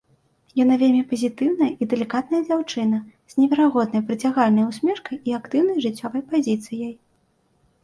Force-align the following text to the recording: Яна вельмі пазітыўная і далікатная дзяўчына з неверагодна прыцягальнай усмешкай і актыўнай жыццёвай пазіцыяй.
Яна 0.59 0.75
вельмі 0.83 1.01
пазітыўная 1.11 1.67
і 1.85 1.87
далікатная 1.91 2.39
дзяўчына 2.47 2.99
з 3.35 3.39
неверагодна 3.41 4.03
прыцягальнай 4.09 4.67
усмешкай 4.71 5.23
і 5.31 5.39
актыўнай 5.43 5.77
жыццёвай 5.89 6.21
пазіцыяй. 6.35 6.93